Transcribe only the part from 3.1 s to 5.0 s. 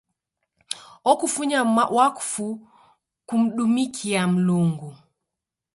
kumdumikia Mlungu.